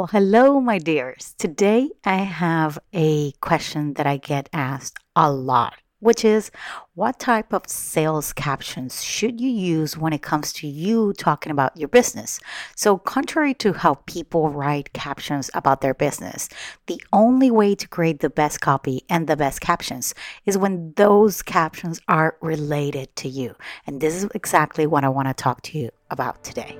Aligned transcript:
Well, 0.00 0.06
hello, 0.06 0.62
my 0.62 0.78
dears. 0.78 1.34
Today 1.36 1.90
I 2.06 2.22
have 2.22 2.78
a 2.94 3.32
question 3.42 3.92
that 3.94 4.06
I 4.06 4.16
get 4.16 4.48
asked 4.50 4.96
a 5.14 5.30
lot, 5.30 5.74
which 5.98 6.24
is 6.24 6.50
what 6.94 7.20
type 7.20 7.52
of 7.52 7.68
sales 7.68 8.32
captions 8.32 9.04
should 9.04 9.42
you 9.42 9.50
use 9.50 9.98
when 9.98 10.14
it 10.14 10.22
comes 10.22 10.54
to 10.54 10.66
you 10.66 11.12
talking 11.12 11.52
about 11.52 11.76
your 11.76 11.88
business? 11.88 12.40
So, 12.76 12.96
contrary 12.96 13.52
to 13.56 13.74
how 13.74 13.96
people 14.06 14.48
write 14.48 14.94
captions 14.94 15.50
about 15.52 15.82
their 15.82 15.92
business, 15.92 16.48
the 16.86 17.02
only 17.12 17.50
way 17.50 17.74
to 17.74 17.86
create 17.86 18.20
the 18.20 18.30
best 18.30 18.62
copy 18.62 19.02
and 19.10 19.26
the 19.26 19.36
best 19.36 19.60
captions 19.60 20.14
is 20.46 20.56
when 20.56 20.94
those 20.96 21.42
captions 21.42 22.00
are 22.08 22.38
related 22.40 23.14
to 23.16 23.28
you. 23.28 23.54
And 23.86 24.00
this 24.00 24.14
is 24.14 24.30
exactly 24.34 24.86
what 24.86 25.04
I 25.04 25.10
want 25.10 25.28
to 25.28 25.34
talk 25.34 25.60
to 25.64 25.78
you 25.78 25.90
about 26.10 26.42
today. 26.42 26.78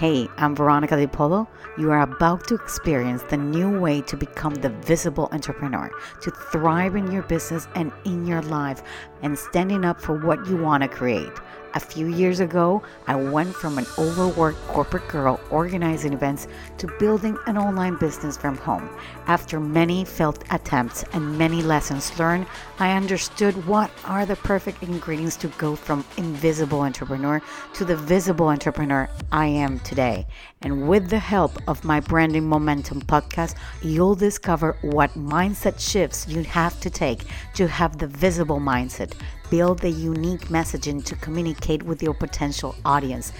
Hey, 0.00 0.28
I'm 0.38 0.56
Veronica 0.56 0.96
De 0.96 1.06
Polo. 1.06 1.46
You 1.76 1.90
are 1.90 2.00
about 2.00 2.48
to 2.48 2.54
experience 2.54 3.22
the 3.24 3.36
new 3.36 3.78
way 3.78 4.00
to 4.00 4.16
become 4.16 4.54
the 4.54 4.70
visible 4.70 5.28
entrepreneur, 5.30 5.90
to 6.22 6.30
thrive 6.30 6.96
in 6.96 7.12
your 7.12 7.22
business 7.24 7.68
and 7.74 7.92
in 8.06 8.26
your 8.26 8.40
life, 8.40 8.82
and 9.22 9.38
standing 9.38 9.84
up 9.84 10.00
for 10.00 10.14
what 10.14 10.46
you 10.46 10.56
want 10.56 10.82
to 10.82 10.88
create. 10.88 11.32
A 11.74 11.78
few 11.78 12.08
years 12.08 12.40
ago, 12.40 12.82
I 13.06 13.14
went 13.14 13.54
from 13.54 13.78
an 13.78 13.86
overworked 13.96 14.58
corporate 14.66 15.06
girl 15.06 15.38
organizing 15.50 16.12
events 16.12 16.48
to 16.78 16.88
building 16.98 17.38
an 17.46 17.56
online 17.56 17.96
business 17.96 18.36
from 18.36 18.56
home. 18.56 18.90
After 19.28 19.60
many 19.60 20.04
failed 20.04 20.42
attempts 20.50 21.04
and 21.12 21.38
many 21.38 21.62
lessons 21.62 22.18
learned, 22.18 22.46
I 22.80 22.96
understood 22.96 23.68
what 23.68 23.92
are 24.04 24.26
the 24.26 24.34
perfect 24.34 24.82
ingredients 24.82 25.36
to 25.36 25.48
go 25.58 25.76
from 25.76 26.04
invisible 26.16 26.80
entrepreneur 26.80 27.40
to 27.74 27.84
the 27.84 27.96
visible 27.96 28.48
entrepreneur 28.48 29.08
I 29.30 29.46
am 29.46 29.78
today. 29.80 30.26
And 30.62 30.88
with 30.88 31.08
the 31.08 31.20
help 31.20 31.52
of 31.68 31.84
my 31.84 32.00
Branding 32.00 32.48
Momentum 32.48 33.02
podcast, 33.02 33.54
you'll 33.80 34.16
discover 34.16 34.76
what 34.82 35.10
mindset 35.10 35.78
shifts 35.78 36.26
you 36.26 36.42
have 36.42 36.80
to 36.80 36.90
take 36.90 37.26
to 37.54 37.68
have 37.68 37.98
the 37.98 38.08
visible 38.08 38.58
mindset 38.58 39.09
build 39.50 39.80
the 39.80 39.90
unique 39.90 40.48
messaging 40.48 41.04
to 41.04 41.16
communicate 41.16 41.82
with 41.82 42.02
your 42.02 42.14
potential 42.14 42.76
audience. 42.84 43.32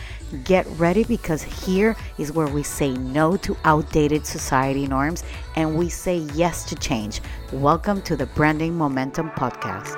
Get 0.45 0.67
ready 0.79 1.05
because 1.05 1.43
here 1.43 1.97
is 2.19 2.33
where 2.33 2.49
we 2.49 2.63
say 2.63 2.93
no 2.95 3.37
to 3.39 3.57
outdated 3.65 4.27
society 4.27 4.87
norms 4.87 5.23
and 5.57 5.77
we 5.77 5.89
say 5.89 6.19
yes 6.35 6.65
to 6.65 6.75
change. 6.75 7.21
Welcome 7.53 8.03
to 8.03 8.17
the 8.17 8.27
Branding 8.27 8.77
Momentum 8.77 9.31
Podcast. 9.31 9.97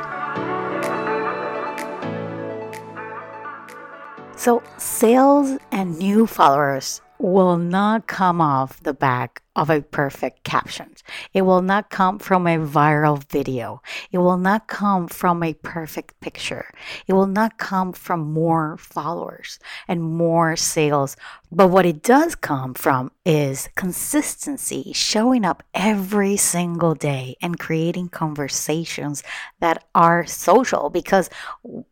So, 4.36 4.62
sales 4.76 5.56
and 5.70 5.98
new 5.98 6.26
followers 6.26 7.00
will 7.22 7.56
not 7.56 8.06
come 8.08 8.40
off 8.40 8.82
the 8.82 8.92
back 8.92 9.42
of 9.54 9.70
a 9.70 9.80
perfect 9.80 10.42
caption. 10.44 10.92
It 11.32 11.42
will 11.42 11.62
not 11.62 11.88
come 11.90 12.18
from 12.18 12.46
a 12.46 12.56
viral 12.56 13.22
video. 13.30 13.80
It 14.10 14.18
will 14.18 14.38
not 14.38 14.66
come 14.66 15.06
from 15.06 15.42
a 15.42 15.54
perfect 15.54 16.18
picture. 16.20 16.66
It 17.06 17.12
will 17.12 17.26
not 17.26 17.58
come 17.58 17.92
from 17.92 18.32
more 18.32 18.76
followers 18.78 19.60
and 19.86 20.02
more 20.02 20.56
sales. 20.56 21.16
But 21.52 21.68
what 21.68 21.86
it 21.86 22.02
does 22.02 22.34
come 22.34 22.74
from 22.74 23.12
is 23.24 23.68
consistency, 23.76 24.92
showing 24.92 25.44
up 25.44 25.62
every 25.74 26.36
single 26.36 26.94
day 26.94 27.36
and 27.40 27.58
creating 27.58 28.08
conversations 28.08 29.22
that 29.60 29.84
are 29.94 30.26
social 30.26 30.90
because 30.90 31.30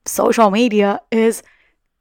social 0.06 0.50
media 0.50 1.00
is 1.12 1.42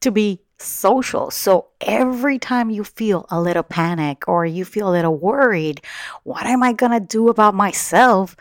to 0.02 0.12
be 0.12 0.42
social. 0.62 1.32
So 1.32 1.68
every 1.82 2.40
time 2.40 2.70
you 2.70 2.84
feel 2.84 3.26
a 3.30 3.42
little 3.42 3.64
panic 3.64 4.28
or 4.28 4.46
you 4.46 4.66
feel 4.66 4.90
a 4.90 4.92
little 4.92 5.16
worried, 5.16 5.82
what 6.24 6.46
am 6.46 6.64
I 6.64 6.74
going 6.74 6.92
to 6.92 7.00
do 7.00 7.30
about 7.30 7.56
myself? 7.56 8.36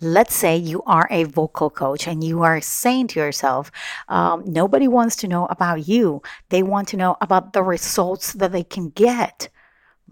Let's 0.00 0.34
say 0.34 0.56
you 0.56 0.82
are 0.82 1.06
a 1.10 1.24
vocal 1.24 1.70
coach 1.70 2.08
and 2.08 2.24
you 2.24 2.42
are 2.42 2.60
saying 2.60 3.08
to 3.08 3.20
yourself, 3.20 3.70
um, 4.08 4.42
nobody 4.44 4.88
wants 4.88 5.16
to 5.16 5.28
know 5.28 5.46
about 5.46 5.86
you. 5.86 6.22
They 6.48 6.62
want 6.62 6.88
to 6.88 6.96
know 6.96 7.16
about 7.20 7.52
the 7.52 7.62
results 7.62 8.32
that 8.34 8.52
they 8.52 8.64
can 8.64 8.90
get. 8.90 9.48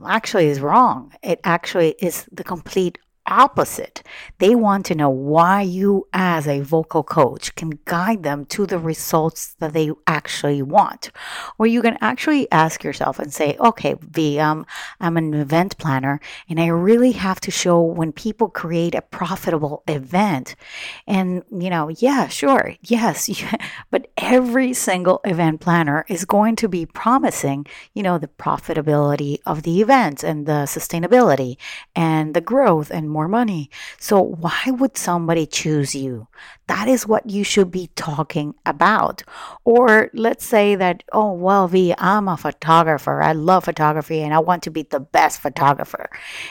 Actually, 0.07 0.47
is 0.47 0.61
wrong. 0.61 1.13
It 1.23 1.41
actually 1.45 1.97
is 1.99 2.27
the 2.33 2.45
complete 2.45 2.99
opposite. 3.31 4.03
They 4.39 4.55
want 4.55 4.85
to 4.87 4.95
know 4.95 5.09
why 5.09 5.63
you, 5.63 6.07
as 6.13 6.47
a 6.47 6.61
vocal 6.61 7.03
coach, 7.03 7.55
can 7.55 7.79
guide 7.85 8.23
them 8.23 8.45
to 8.47 8.67
the 8.67 8.79
results 8.79 9.55
that 9.61 9.73
they 9.73 9.91
actually 10.07 10.63
want. 10.63 11.11
Or 11.59 11.67
you 11.67 11.81
can 11.81 11.97
actually 12.01 12.51
ask 12.51 12.83
yourself 12.83 13.19
and 13.19 13.33
say, 13.33 13.57
okay, 13.61 13.95
V, 14.01 14.39
um, 14.41 14.67
I'm 15.01 15.17
an 15.17 15.33
event 15.35 15.79
planner 15.79 16.21
and 16.49 16.61
I 16.61 16.67
really 16.67 17.13
have 17.13 17.41
to 17.41 17.51
show 17.51 17.81
when 17.81 18.13
people 18.13 18.49
create 18.49 18.95
a 18.95 19.03
profitable 19.03 19.83
event. 19.87 20.57
And, 21.07 21.45
you 21.51 21.71
know, 21.71 21.89
yeah, 21.89 22.29
sure, 22.29 22.75
yes, 22.83 23.31
but 23.91 24.09
every 24.17 24.73
single 24.73 25.21
event 25.25 25.61
planner 25.61 26.05
is 26.09 26.25
going 26.25 26.57
to 26.57 26.69
be 26.69 26.87
promising, 26.87 27.67
you 27.95 28.03
know, 28.03 28.19
the 28.19 28.29
profitability 28.29 29.39
of 29.47 29.63
the 29.63 29.81
event 29.81 30.25
and 30.25 30.47
the 30.47 30.65
sustainability 30.67 31.57
and 31.95 32.35
the 32.35 32.41
growth 32.41 32.91
and 32.91 33.11
more 33.11 33.20
more 33.21 33.29
money. 33.29 33.69
So 33.99 34.23
why 34.23 34.63
would 34.67 34.97
somebody 34.97 35.45
choose 35.45 35.95
you? 35.95 36.27
That 36.69 36.89
is 36.89 37.07
what 37.07 37.29
you 37.29 37.45
should 37.45 37.71
be 37.71 37.91
talking 37.95 38.55
about. 38.65 39.23
Or 39.63 40.09
let's 40.15 40.47
say 40.47 40.75
that, 40.77 41.03
oh, 41.13 41.33
well, 41.33 41.69
V, 41.69 41.93
I'm 41.99 42.29
a 42.29 42.39
photographer. 42.39 43.21
I 43.21 43.33
love 43.33 43.65
photography 43.65 44.23
and 44.23 44.33
I 44.33 44.39
want 44.39 44.63
to 44.63 44.71
be 44.71 44.85
the 44.85 45.01
best 45.01 45.41
photographer. 45.41 46.09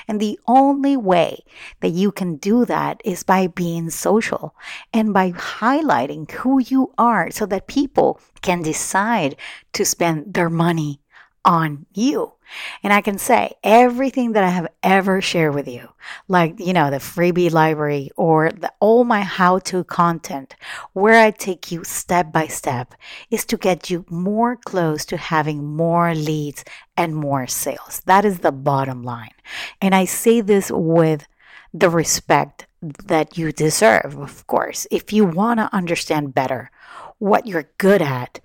And 0.07 0.19
the 0.19 0.39
only 0.45 0.95
way 0.95 1.43
that 1.79 1.89
you 1.89 2.11
can 2.11 2.35
do 2.35 2.65
that 2.65 3.01
is 3.03 3.23
by 3.23 3.47
being 3.47 3.89
social 3.89 4.53
and 4.93 5.11
by 5.11 5.31
highlighting 5.31 6.29
who 6.29 6.59
you 6.61 6.93
are 6.99 7.31
so 7.31 7.47
that 7.47 7.65
people 7.65 8.19
can 8.43 8.61
decide 8.61 9.35
to 9.73 9.83
spend 9.83 10.35
their 10.35 10.51
money 10.51 11.01
on 11.45 11.85
you. 11.93 12.33
And 12.81 12.91
I 12.91 13.01
can 13.01 13.17
say 13.17 13.53
everything 13.63 14.33
that 14.33 14.43
I 14.43 14.49
have 14.49 14.67
ever 14.81 15.21
shared 15.21 15.53
with 15.53 15.67
you, 15.67 15.89
like, 16.27 16.59
you 16.59 16.73
know, 16.73 16.89
the 16.89 16.97
freebie 16.97 17.51
library 17.51 18.09
or 18.15 18.51
the, 18.51 18.71
all 18.79 19.03
my 19.03 19.21
how 19.21 19.59
to 19.59 19.83
content, 19.83 20.55
where 20.93 21.19
I 21.19 21.31
take 21.31 21.71
you 21.71 21.83
step 21.83 22.31
by 22.31 22.47
step, 22.47 22.95
is 23.29 23.45
to 23.45 23.57
get 23.57 23.89
you 23.89 24.05
more 24.09 24.55
close 24.55 25.05
to 25.05 25.17
having 25.17 25.63
more 25.75 26.15
leads 26.15 26.63
and 26.97 27.15
more 27.15 27.45
sales. 27.45 28.01
That 28.05 28.25
is 28.25 28.39
the 28.39 28.51
bottom 28.51 29.03
line. 29.03 29.33
And 29.81 29.93
I 29.93 30.05
say 30.05 30.41
this 30.41 30.71
with 30.71 31.27
the 31.73 31.89
respect 31.89 32.65
that 32.81 33.37
you 33.37 33.51
deserve, 33.51 34.17
of 34.17 34.47
course. 34.47 34.87
If 34.89 35.13
you 35.13 35.25
want 35.25 35.59
to 35.59 35.73
understand 35.73 36.33
better 36.33 36.71
what 37.19 37.45
you're 37.45 37.69
good 37.77 38.01
at, 38.01 38.39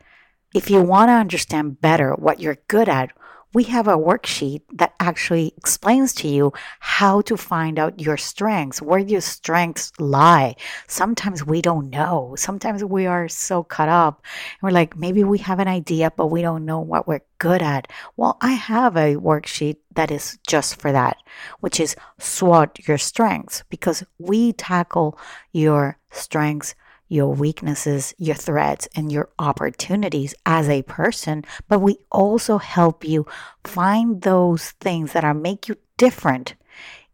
if 0.54 0.70
you 0.70 0.80
want 0.80 1.08
to 1.08 1.14
understand 1.14 1.80
better 1.80 2.14
what 2.14 2.40
you're 2.40 2.58
good 2.68 2.88
at, 2.88 3.10
we 3.52 3.64
have 3.64 3.86
a 3.86 3.96
worksheet 3.96 4.62
that 4.72 4.94
actually 4.98 5.54
explains 5.56 6.12
to 6.12 6.26
you 6.26 6.52
how 6.80 7.20
to 7.20 7.36
find 7.36 7.78
out 7.78 8.00
your 8.00 8.16
strengths, 8.16 8.82
where 8.82 8.98
your 8.98 9.20
strengths 9.20 9.92
lie. 10.00 10.56
Sometimes 10.88 11.46
we 11.46 11.62
don't 11.62 11.88
know. 11.90 12.34
Sometimes 12.36 12.82
we 12.82 13.06
are 13.06 13.28
so 13.28 13.62
caught 13.62 13.88
up. 13.88 14.22
We're 14.60 14.70
like, 14.70 14.96
maybe 14.96 15.22
we 15.22 15.38
have 15.38 15.60
an 15.60 15.68
idea, 15.68 16.10
but 16.16 16.32
we 16.32 16.42
don't 16.42 16.64
know 16.64 16.80
what 16.80 17.06
we're 17.06 17.22
good 17.38 17.62
at. 17.62 17.86
Well, 18.16 18.38
I 18.40 18.52
have 18.52 18.96
a 18.96 19.14
worksheet 19.14 19.76
that 19.94 20.10
is 20.10 20.36
just 20.46 20.80
for 20.80 20.90
that, 20.90 21.16
which 21.60 21.78
is 21.78 21.94
SWOT 22.18 22.80
your 22.88 22.98
strengths, 22.98 23.62
because 23.70 24.02
we 24.18 24.52
tackle 24.52 25.16
your 25.52 25.98
strengths 26.10 26.74
your 27.14 27.32
weaknesses, 27.32 28.12
your 28.18 28.34
threats, 28.34 28.88
and 28.96 29.12
your 29.12 29.30
opportunities 29.38 30.34
as 30.44 30.68
a 30.68 30.82
person, 30.82 31.44
but 31.68 31.78
we 31.78 31.96
also 32.10 32.58
help 32.58 33.04
you 33.04 33.24
find 33.62 34.22
those 34.22 34.72
things 34.80 35.12
that 35.12 35.24
are 35.24 35.32
make 35.32 35.68
you 35.68 35.76
different 35.96 36.54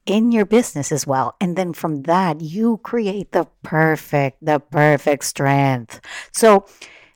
in 0.06 0.32
your 0.32 0.46
business 0.46 0.90
as 0.90 1.06
well. 1.06 1.36
And 1.40 1.54
then 1.54 1.74
from 1.74 2.02
that, 2.04 2.40
you 2.40 2.78
create 2.78 3.32
the 3.32 3.46
perfect, 3.62 4.38
the 4.40 4.58
perfect 4.58 5.24
strength. 5.24 6.00
So 6.32 6.64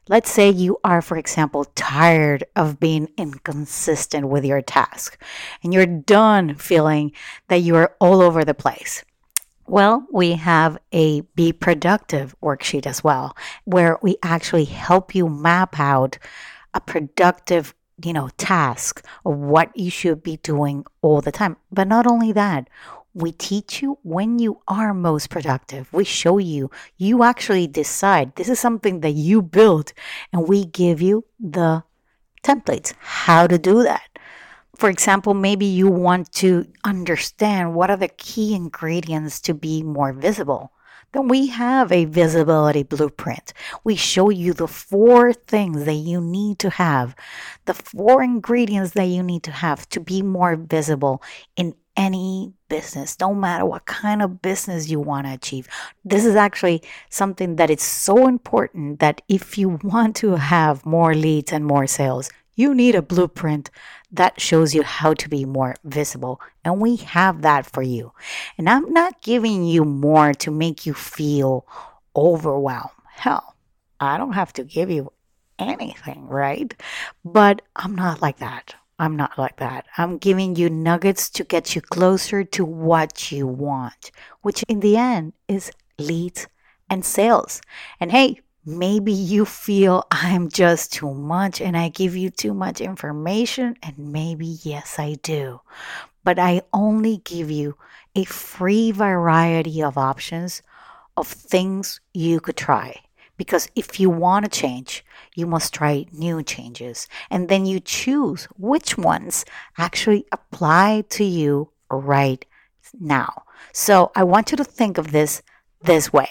let's 0.09 0.31
say 0.31 0.51
you 0.51 0.79
are, 0.85 1.01
for 1.01 1.17
example, 1.17 1.65
tired 1.75 2.45
of 2.55 2.79
being 2.79 3.09
inconsistent 3.17 4.29
with 4.29 4.45
your 4.45 4.61
task 4.61 5.21
and 5.63 5.73
you're 5.73 5.87
done 5.87 6.55
feeling 6.57 7.13
that 7.49 7.63
you're 7.63 7.97
all 7.99 8.21
over 8.21 8.45
the 8.45 8.55
place. 8.55 9.03
Well, 9.67 10.07
we 10.13 10.33
have 10.33 10.79
a 10.93 11.23
Be 11.35 11.53
Productive 11.53 12.37
worksheet 12.43 12.87
as 12.87 13.03
well, 13.03 13.35
where 13.65 13.99
we 14.03 14.17
actually 14.23 14.65
help 14.65 15.15
you 15.15 15.29
map 15.29 15.81
out 15.81 16.19
a 16.75 16.81
productive, 16.81 17.75
you 18.05 18.13
know, 18.13 18.29
task 18.37 19.05
of 19.25 19.37
what 19.39 19.75
you 19.77 19.91
should 19.91 20.23
be 20.23 20.37
doing 20.39 20.85
all 21.01 21.23
the 21.23 21.33
time. 21.33 21.57
But 21.73 21.89
not 21.89 22.07
only 22.07 22.31
that, 22.33 22.69
we 23.15 23.33
teach 23.33 23.81
you 23.81 23.99
when 24.03 24.39
you 24.39 24.61
are 24.69 24.93
most 24.93 25.31
productive. 25.31 25.91
We 25.93 26.05
show 26.05 26.39
you, 26.39 26.71
you 26.99 27.23
actually 27.23 27.67
decide 27.67 28.35
this 28.35 28.49
is 28.49 28.61
something 28.61 29.01
that 29.01 29.13
you 29.13 29.41
build 29.41 29.93
and 30.33 30.47
we 30.47 30.67
give 30.67 31.01
you 31.01 31.25
the 31.41 31.85
templates, 32.43 32.93
how 32.99 33.47
to 33.47 33.57
do 33.57 33.83
that. 33.85 34.14
For 34.77 34.91
example, 34.91 35.35
maybe 35.35 35.67
you 35.67 35.89
want 35.89 36.33
to 36.33 36.67
understand 36.85 37.75
what 37.75 37.91
are 37.91 37.97
the 37.97 38.09
key 38.09 38.55
ingredients 38.55 39.41
to 39.43 39.55
be 39.55 39.83
more 39.83 40.13
visible 40.13 40.73
then 41.15 41.29
we 41.29 41.47
have 41.47 41.93
a 41.93 42.05
visibility 42.07 42.83
blueprint. 42.83 43.53
We 43.85 43.95
show 43.95 44.31
you 44.31 44.53
the 44.53 44.67
four 44.67 45.33
things 45.33 45.85
that 45.85 45.95
you 45.95 46.21
need 46.21 46.59
to 46.59 46.71
have, 46.71 47.15
the 47.67 47.75
four 47.75 48.23
ingredients 48.23 48.93
that 48.93 49.05
you 49.05 49.23
need 49.23 49.45
to 49.45 49.53
have 49.53 49.89
to 49.91 50.01
be 50.01 50.23
more 50.23 50.57
visible 50.57 51.23
in 51.57 51.75
any 51.97 52.53
business, 52.69 53.17
no 53.21 53.33
matter 53.33 53.65
what 53.65 53.87
kind 53.87 54.23
of 54.23 54.43
business 54.43 54.91
you 54.91 54.99
want 54.99 55.29
to 55.29 55.33
achieve. 55.33 55.69
This 56.05 56.25
is 56.25 56.35
actually 56.35 56.83
something 57.11 57.55
that 57.57 57.71
is 57.71 57.81
so 57.81 58.27
important 58.27 58.99
that 58.99 59.23
if 59.29 59.57
you 59.57 59.79
want 59.85 60.17
to 60.17 60.35
have 60.35 60.85
more 60.85 61.15
leads 61.15 61.53
and 61.53 61.65
more 61.65 61.87
sales, 61.87 62.29
you 62.55 62.75
need 62.75 62.95
a 62.95 63.03
blueprint 63.03 63.71
that 64.13 64.41
shows 64.41 64.75
you 64.75 64.83
how 64.83 65.15
to 65.15 65.29
be 65.29 65.45
more 65.45 65.75
visible. 65.85 66.41
And 66.65 66.81
we 66.81 66.97
have 66.97 67.43
that 67.43 67.67
for 67.67 67.83
you. 67.83 68.13
And 68.57 68.69
I'm 68.69 68.93
not 68.93 69.23
giving 69.23 69.65
you 69.65 69.85
more 69.85 70.33
to 70.35 70.51
make 70.51 70.87
you 70.87 70.95
feel 70.95 71.67
overwhelmed. 72.15 72.91
Hell, 73.13 73.57
I 74.01 74.19
don't 74.19 74.33
have 74.33 74.53
to 74.55 74.65
give 74.65 74.91
you 74.91 75.13
anything, 75.59 76.27
right? 76.27 76.75
But 77.25 77.63
I'm 77.77 77.95
not 77.95 78.23
like 78.23 78.39
that. 78.39 78.75
I'm 78.99 79.17
not 79.17 79.37
like 79.39 79.57
that. 79.57 79.87
I'm 79.99 80.19
giving 80.19 80.55
you 80.55 80.71
nuggets 80.71 81.29
to 81.31 81.45
get 81.45 81.75
you 81.75 81.81
closer 81.81 82.45
to 82.45 82.65
what 82.65 83.33
you 83.33 83.47
want, 83.47 84.13
which 84.43 84.63
in 84.69 84.81
the 84.81 84.97
end 84.97 85.33
is 85.49 85.73
leads 85.99 86.47
and 86.89 87.05
sales. 87.05 87.61
And 87.99 88.13
hey, 88.13 88.41
Maybe 88.67 89.13
you 89.13 89.45
feel 89.45 90.07
I'm 90.11 90.49
just 90.49 90.93
too 90.93 91.13
much 91.13 91.61
and 91.61 91.77
I 91.77 91.91
give 91.91 92.17
you 92.17 92.31
too 92.31 92.55
much 92.55 92.81
information, 92.81 93.77
and 93.83 93.99
maybe 93.99 94.47
yes, 94.63 94.99
I 94.99 95.15
do. 95.23 95.61
But 96.25 96.39
I 96.39 96.63
only 96.73 97.19
give 97.19 97.51
you 97.51 97.77
a 98.15 98.25
free 98.25 98.91
variety 98.91 99.83
of 99.83 99.99
options 99.99 100.63
of 101.17 101.27
things 101.27 102.01
you 102.15 102.41
could 102.41 102.57
try. 102.57 103.01
Because 103.37 103.69
if 103.75 103.99
you 104.01 104.09
want 104.09 104.45
to 104.45 104.51
change, 104.51 105.05
you 105.35 105.47
must 105.47 105.75
try 105.75 106.07
new 106.13 106.43
changes. 106.43 107.09
And 107.31 107.49
then 107.49 107.67
you 107.67 107.81
choose 107.81 108.45
which 108.57 108.97
ones 108.97 109.45
actually 109.77 110.25
apply 110.33 111.05
to 111.11 111.25
you 111.25 111.71
right 111.91 112.45
now. 112.99 113.43
So 113.73 114.13
I 114.15 114.23
want 114.25 114.53
you 114.53 114.57
to 114.57 114.65
think 114.65 114.99
of 114.99 115.11
this 115.13 115.43
this 115.83 116.13
way. 116.13 116.31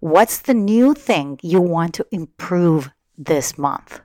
What's 0.00 0.38
the 0.38 0.54
new 0.54 0.94
thing 0.94 1.40
you 1.42 1.60
want 1.60 1.94
to 1.94 2.06
improve 2.12 2.88
this 3.16 3.58
month? 3.58 4.00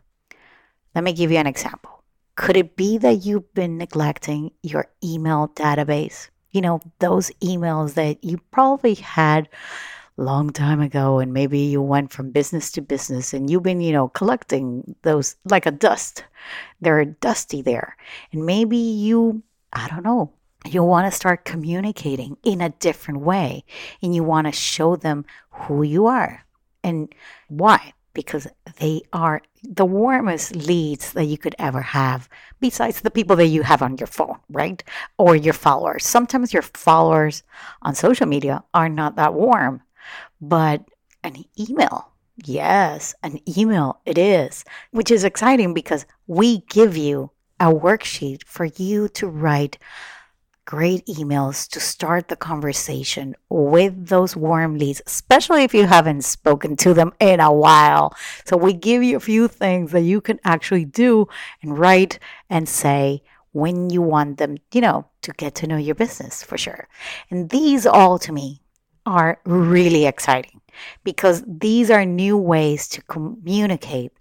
Let 0.96 1.04
me 1.04 1.14
give 1.14 1.32
you 1.32 1.38
an 1.38 1.46
example. 1.46 2.04
Could 2.36 2.58
it 2.58 2.76
be 2.76 2.98
that 2.98 3.26
you've 3.26 3.54
been 3.54 3.78
neglecting 3.78 4.52
your 4.64 4.88
email 5.04 5.50
database? 5.50 6.30
You 6.52 6.62
know, 6.62 6.80
those 6.98 7.30
emails 7.44 7.94
that 7.94 8.24
you 8.24 8.40
probably 8.50 8.96
had 8.96 9.50
long 10.18 10.50
time 10.50 10.82
ago 10.82 11.20
and 11.20 11.32
maybe 11.32 11.60
you 11.60 11.80
went 11.80 12.12
from 12.12 12.32
business 12.32 12.72
to 12.72 12.82
business 12.82 13.32
and 13.32 13.48
you've 13.48 13.62
been, 13.62 13.82
you 13.82 13.92
know, 13.92 14.08
collecting 14.08 14.96
those 15.04 15.36
like 15.46 15.68
a 15.68 15.72
dust. 15.72 16.24
They're 16.82 17.06
dusty 17.06 17.62
there. 17.62 17.98
And 18.32 18.48
maybe 18.48 18.78
you, 18.78 19.44
I 19.72 19.88
don't 19.90 20.04
know, 20.04 20.34
you 20.66 20.84
want 20.84 21.12
to 21.12 21.16
start 21.16 21.46
communicating 21.46 22.38
in 22.44 22.62
a 22.62 22.70
different 22.70 23.22
way 23.22 23.64
and 24.02 24.16
you 24.16 24.24
want 24.24 24.48
to 24.48 24.52
show 24.52 24.96
them 24.96 25.26
who 25.50 25.84
you 25.84 26.06
are 26.06 26.46
and 26.84 27.14
why 27.48 27.94
because 28.14 28.48
they 28.80 29.02
are 29.12 29.42
the 29.64 29.86
warmest 29.86 30.56
leads 30.56 31.14
that 31.14 31.26
you 31.26 31.38
could 31.38 31.56
ever 31.58 31.82
have 31.82 32.30
besides 32.60 33.02
the 33.02 33.12
people 33.12 33.36
that 33.36 33.48
you 33.48 33.64
have 33.64 33.82
on 33.82 33.98
your 33.98 34.08
phone 34.08 34.38
right? 34.50 34.84
Or 35.18 35.36
your 35.36 35.54
followers. 35.54 36.06
Sometimes 36.06 36.54
your 36.54 36.62
followers 36.62 37.44
on 37.82 37.96
social 37.96 38.28
media 38.28 38.64
are 38.74 38.90
not 38.90 39.16
that 39.16 39.34
warm 39.34 39.82
but 40.42 40.84
an 41.24 41.44
email 41.60 42.10
yes 42.46 43.14
an 43.24 43.40
email 43.58 44.00
it 44.06 44.18
is 44.18 44.66
which 44.92 45.12
is 45.12 45.24
exciting 45.24 45.74
because 45.74 46.06
we 46.28 46.60
give 46.70 46.98
you 46.98 47.30
a 47.60 47.66
worksheet 47.66 48.44
for 48.44 48.66
you 48.66 49.08
to 49.08 49.28
write 49.28 49.78
great 50.66 51.06
emails 51.06 51.68
to 51.70 51.80
start 51.80 52.28
the 52.28 52.36
conversation 52.36 53.36
with 53.50 54.08
those 54.08 54.36
warm 54.36 54.78
leads, 54.78 55.02
especially 55.06 55.64
if 55.64 55.74
you 55.74 55.86
haven't 55.86 56.24
spoken 56.24 56.76
to 56.78 56.94
them 56.94 57.12
in 57.20 57.40
a 57.40 57.52
while. 57.52 58.14
So, 58.46 58.58
we 58.58 58.74
give 58.74 59.04
you 59.04 59.18
a 59.18 59.22
few 59.22 59.48
things 59.48 59.92
that 59.92 60.02
you 60.02 60.22
can 60.22 60.40
actually 60.44 60.86
do 60.86 61.28
and 61.62 61.78
write 61.78 62.20
and 62.50 62.68
say 62.68 63.24
when 63.52 63.90
you 63.90 64.02
want 64.02 64.38
them, 64.38 64.58
you 64.74 64.82
know, 64.82 65.06
to 65.22 65.32
get 65.34 65.56
to 65.56 65.68
know 65.68 65.78
your 65.78 65.96
business 65.96 66.44
for 66.44 66.58
sure. 66.58 66.88
And 67.30 67.50
these 67.50 67.86
all 67.86 68.18
to 68.20 68.32
me 68.32 68.62
are 69.06 69.40
really 69.46 70.06
exciting 70.06 70.62
because 71.04 71.44
these 71.46 71.92
are 71.92 72.06
new 72.06 72.38
ways 72.38 72.88
to 72.90 73.02
communicate. 73.04 74.12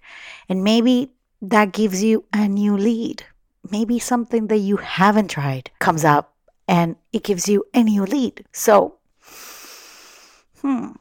And 0.49 0.63
maybe 0.65 1.13
that 1.41 1.73
gives 1.73 2.03
you 2.03 2.25
a 2.33 2.47
new 2.47 2.77
lead 2.77 3.25
maybe 3.71 3.99
something 3.99 4.49
that 4.49 4.59
you 4.59 4.77
haven't 4.77 5.29
tried 5.29 5.71
comes 5.79 6.05
up 6.05 6.32
and 6.73 6.97
it 7.13 7.23
gives 7.23 7.49
you 7.49 7.65
a 7.75 7.83
new 7.83 8.07
lead. 8.07 8.47
So, 8.51 8.95
hmm, 10.63 10.93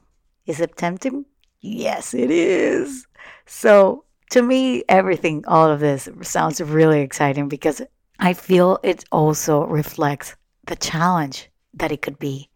is 0.46 0.60
it 0.60 0.76
tempting? 0.76 1.26
Yes, 1.62 2.14
it 2.14 2.30
is. 2.30 3.08
So, 3.46 4.04
to 4.32 4.42
me, 4.42 4.84
everything, 4.90 5.46
all 5.48 5.72
of 5.72 5.80
this 5.80 6.10
sounds 6.24 6.60
really 6.60 7.00
exciting 7.00 7.48
because 7.48 7.82
I 8.20 8.34
feel 8.34 8.80
it 8.84 9.06
also 9.14 9.66
reflects 9.66 10.36
the 10.66 10.76
challenge 10.76 11.50
that 11.76 11.94
it 11.94 12.02
could 12.02 12.20
be 12.20 12.50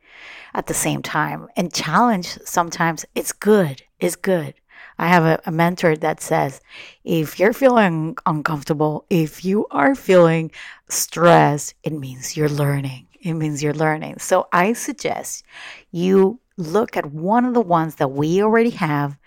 at 0.53 0.65
the 0.65 0.73
same 0.73 1.01
time. 1.01 1.47
And 1.55 1.73
challenge 1.73 2.37
sometimes 2.43 3.05
it's 3.15 3.31
good, 3.31 3.81
it's 3.97 4.17
good. 4.17 4.55
I 4.97 5.07
have 5.07 5.23
a, 5.23 5.41
a, 5.45 5.51
mentor 5.51 5.95
that 5.97 6.21
says 6.21 6.61
if 7.03 7.39
you're 7.39 7.53
feeling 7.53 8.15
uncomfortable, 8.25 9.05
if 9.09 9.43
you 9.43 9.67
are 9.71 9.95
feeling 9.95 10.51
stressed, 10.89 11.75
it 11.83 11.93
means 11.93 12.37
you're 12.37 12.49
learning. 12.49 13.04
It 13.25 13.33
means 13.33 13.63
you're 13.63 13.73
learning. 13.73 14.19
So 14.19 14.47
I 14.53 14.73
suggest 14.73 15.43
you 15.91 16.39
look 16.57 16.95
at 16.95 17.11
one 17.11 17.43
of 17.43 17.55
the 17.55 17.61
ones 17.61 17.95
that 17.95 18.11
we 18.11 18.41
already 18.43 18.69
have 18.69 19.17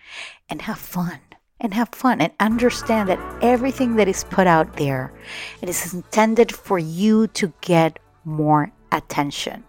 and 0.49 0.63
have 0.63 0.79
fun. 0.79 1.19
And 1.61 1.75
have 1.75 1.89
fun 1.89 2.21
and 2.21 2.33
understand 2.39 3.09
that 3.09 3.19
everything 3.43 3.97
that 3.97 4.07
is 4.07 4.23
put 4.23 4.47
out 4.47 4.77
there 4.77 5.13
it 5.61 5.69
is 5.69 5.93
intended 5.93 6.55
for 6.55 6.79
you 6.79 7.27
to 7.27 7.53
get 7.61 7.99
more 8.25 8.71
attention. 8.93 9.65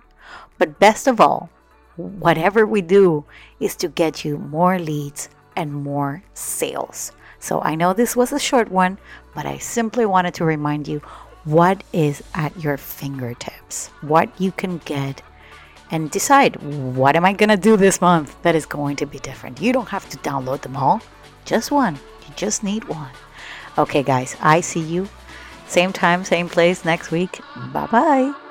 But 0.60 0.78
best 0.78 1.08
of 1.08 1.20
all, 1.20 1.50
whatever 1.96 2.68
we 2.68 2.84
do 2.84 3.26
is 3.60 3.76
to 3.78 3.88
get 3.88 4.24
you 4.24 4.38
more 4.38 4.78
leads 4.78 5.30
and 5.56 5.74
more 5.74 6.22
sales. 6.36 7.12
So 7.40 7.60
I 7.62 7.74
know 7.74 7.94
this 7.94 8.16
was 8.16 8.32
a 8.32 8.40
short 8.40 8.70
one, 8.70 9.00
but 9.34 9.48
I 9.48 9.58
simply 9.58 10.06
wanted 10.06 10.36
to 10.36 10.46
remind 10.46 10.88
you 10.88 11.02
what 11.46 11.84
is 11.94 12.24
at 12.34 12.58
your 12.62 12.78
fingertips, 12.78 13.88
what 14.02 14.30
you 14.40 14.52
can 14.52 14.80
get, 14.80 15.22
and 15.92 16.12
decide 16.12 16.56
what 16.62 17.16
am 17.16 17.26
I 17.26 17.34
going 17.34 17.50
to 17.50 17.58
do 17.58 17.78
this 17.78 18.02
month 18.02 18.36
that 18.44 18.56
is 18.56 18.66
going 18.66 18.96
to 18.98 19.06
be 19.06 19.20
different. 19.20 19.62
You 19.62 19.74
don't 19.74 19.90
have 19.90 20.08
to 20.10 20.18
download 20.18 20.62
them 20.62 20.78
all, 20.78 21.02
just 21.46 21.72
one. 21.72 21.96
You 21.96 22.34
just 22.36 22.64
need 22.64 22.84
one. 22.86 23.12
Okay, 23.78 24.04
guys, 24.04 24.36
I 24.42 24.62
see 24.62 24.82
you. 24.82 25.08
Same 25.68 25.94
time, 25.94 26.24
same 26.24 26.50
place 26.50 26.84
next 26.84 27.12
week. 27.12 27.40
Bye 27.74 27.88
bye. 27.88 28.49